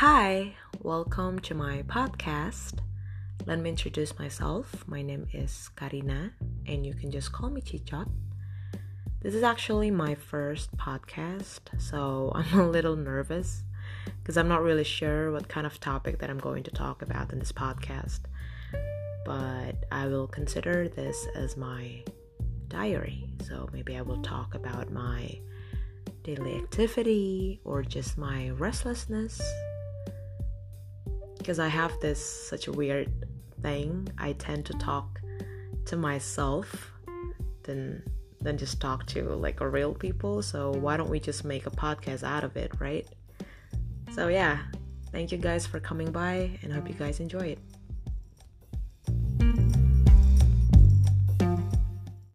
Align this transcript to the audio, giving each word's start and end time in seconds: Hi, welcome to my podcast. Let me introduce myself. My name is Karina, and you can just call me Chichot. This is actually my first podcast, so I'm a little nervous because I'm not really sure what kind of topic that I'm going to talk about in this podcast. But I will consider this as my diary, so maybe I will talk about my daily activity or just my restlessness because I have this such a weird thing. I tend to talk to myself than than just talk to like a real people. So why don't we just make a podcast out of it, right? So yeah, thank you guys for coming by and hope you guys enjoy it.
Hi, 0.00 0.52
welcome 0.82 1.38
to 1.38 1.54
my 1.54 1.80
podcast. 1.84 2.80
Let 3.46 3.60
me 3.60 3.70
introduce 3.70 4.18
myself. 4.18 4.86
My 4.86 5.00
name 5.00 5.26
is 5.32 5.70
Karina, 5.74 6.32
and 6.66 6.84
you 6.84 6.92
can 6.92 7.10
just 7.10 7.32
call 7.32 7.48
me 7.48 7.62
Chichot. 7.62 8.06
This 9.22 9.34
is 9.34 9.42
actually 9.42 9.90
my 9.90 10.14
first 10.14 10.76
podcast, 10.76 11.60
so 11.78 12.30
I'm 12.34 12.60
a 12.60 12.68
little 12.68 12.94
nervous 12.94 13.62
because 14.20 14.36
I'm 14.36 14.48
not 14.48 14.60
really 14.62 14.84
sure 14.84 15.32
what 15.32 15.48
kind 15.48 15.66
of 15.66 15.80
topic 15.80 16.18
that 16.18 16.28
I'm 16.28 16.40
going 16.40 16.64
to 16.64 16.70
talk 16.70 17.00
about 17.00 17.32
in 17.32 17.38
this 17.38 17.52
podcast. 17.52 18.20
But 19.24 19.86
I 19.90 20.08
will 20.08 20.26
consider 20.26 20.90
this 20.90 21.26
as 21.34 21.56
my 21.56 22.04
diary, 22.68 23.30
so 23.48 23.66
maybe 23.72 23.96
I 23.96 24.02
will 24.02 24.20
talk 24.20 24.54
about 24.54 24.92
my 24.92 25.40
daily 26.22 26.56
activity 26.56 27.62
or 27.64 27.82
just 27.82 28.18
my 28.18 28.50
restlessness 28.50 29.40
because 31.46 31.60
I 31.60 31.68
have 31.68 31.92
this 32.00 32.18
such 32.48 32.66
a 32.66 32.72
weird 32.72 33.08
thing. 33.62 34.08
I 34.18 34.32
tend 34.32 34.66
to 34.66 34.72
talk 34.78 35.20
to 35.84 35.96
myself 35.96 36.90
than 37.62 38.02
than 38.40 38.58
just 38.58 38.80
talk 38.80 39.06
to 39.06 39.22
like 39.22 39.60
a 39.60 39.68
real 39.68 39.94
people. 39.94 40.42
So 40.42 40.72
why 40.72 40.96
don't 40.96 41.08
we 41.08 41.20
just 41.20 41.44
make 41.44 41.66
a 41.66 41.70
podcast 41.70 42.24
out 42.24 42.42
of 42.42 42.56
it, 42.56 42.72
right? 42.80 43.06
So 44.12 44.26
yeah, 44.26 44.58
thank 45.12 45.30
you 45.30 45.38
guys 45.38 45.64
for 45.68 45.78
coming 45.78 46.10
by 46.10 46.58
and 46.62 46.72
hope 46.72 46.88
you 46.88 46.96
guys 46.96 47.20
enjoy 47.20 47.54
it. 47.54 47.60